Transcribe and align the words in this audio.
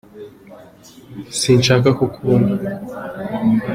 Nsinshaka 1.35 1.89
kuku 1.99 2.17
bona 2.27 2.53